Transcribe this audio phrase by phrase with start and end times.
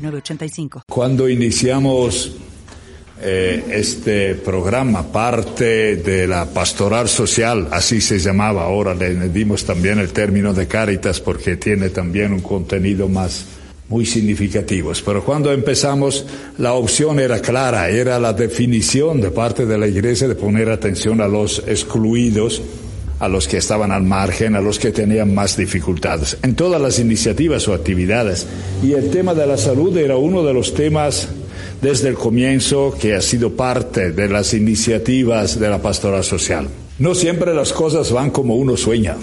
[0.00, 0.82] 906985.
[0.88, 2.36] Cuando iniciamos
[3.22, 9.98] eh, este programa, parte de la pastoral social, así se llamaba, ahora le dimos también
[9.98, 13.44] el término de Caritas porque tiene también un contenido más
[13.90, 14.92] muy significativo.
[15.04, 16.24] Pero cuando empezamos,
[16.56, 21.20] la opción era clara, era la definición de parte de la Iglesia de poner atención
[21.20, 22.62] a los excluidos,
[23.20, 26.98] a los que estaban al margen, a los que tenían más dificultades, en todas las
[26.98, 28.46] iniciativas o actividades.
[28.82, 31.28] Y el tema de la salud era uno de los temas
[31.82, 36.68] desde el comienzo que ha sido parte de las iniciativas de la pastoral social.
[36.98, 39.16] No siempre las cosas van como uno sueña.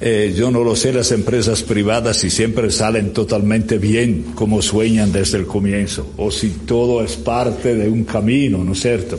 [0.00, 5.10] Eh, yo no lo sé las empresas privadas si siempre salen totalmente bien como sueñan
[5.10, 9.18] desde el comienzo o si todo es parte de un camino, ¿no es cierto?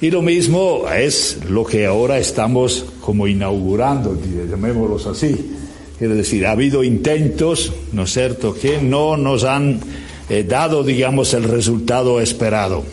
[0.00, 4.18] Y lo mismo es lo que ahora estamos como inaugurando,
[4.50, 5.52] llamémoslos así.
[5.98, 9.80] Quiere decir, ha habido intentos, ¿no es cierto?, que no nos han
[10.28, 12.84] eh, dado, digamos, el resultado esperado.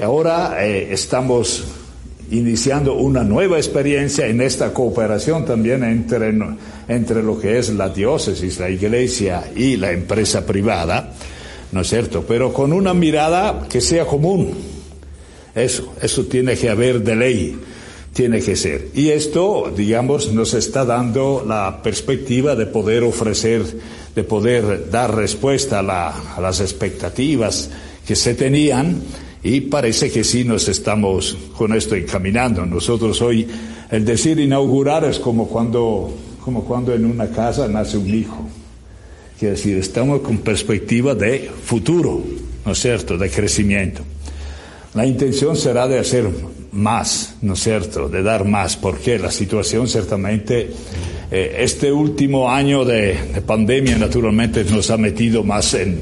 [0.00, 1.62] Ahora eh, estamos
[2.32, 6.34] iniciando una nueva experiencia en esta cooperación también entre,
[6.88, 11.14] entre lo que es la diócesis, la iglesia y la empresa privada,
[11.70, 12.24] ¿no es cierto?
[12.26, 14.75] Pero con una mirada que sea común.
[15.56, 17.58] Eso, eso tiene que haber de ley,
[18.12, 18.90] tiene que ser.
[18.94, 23.64] Y esto, digamos, nos está dando la perspectiva de poder ofrecer
[24.16, 27.68] de poder dar respuesta a, las expectativas
[28.06, 29.02] que se tenían
[29.42, 32.64] y parece que sí nos estamos con esto encaminando.
[32.64, 33.46] Nosotros hoy,
[33.90, 36.10] el decir inaugurar es como cuando,
[36.42, 38.48] como cuando en una casa nace un hijo.
[39.38, 42.22] Quiere decir, estamos con perspectiva de futuro,
[42.64, 44.02] ¿no es cierto?, de crecimiento.
[44.96, 46.26] La intención será de hacer
[46.72, 50.70] más, ¿no es cierto?, de dar más, porque la situación ciertamente
[51.30, 56.00] eh, este último año de, pandemia naturalmente nos ha metido más en,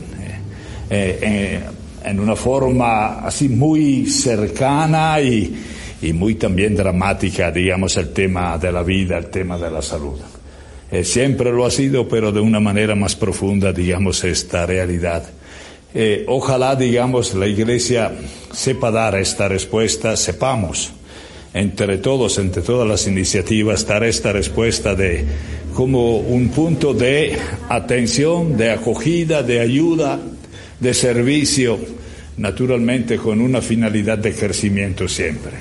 [0.91, 1.61] eh,
[2.05, 5.53] en, una forma así muy cercana y,
[6.01, 10.21] y, muy también dramática, digamos, el tema de la vida, el tema de la salud.
[10.93, 15.25] Eh, siempre lo ha sido, pero de una manera más profunda, digamos, esta realidad.
[16.27, 18.13] Ojalá, digamos, la Iglesia
[18.53, 20.93] sepa dar esta respuesta, sepamos
[21.55, 25.25] entre todos, entre todas las iniciativas, dar esta respuesta de
[25.73, 27.37] como un punto de
[27.69, 30.19] atención, de acogida, de ayuda,
[30.81, 31.79] de servicio,
[32.37, 35.53] naturalmente con una finalidad de crecimiento siempre.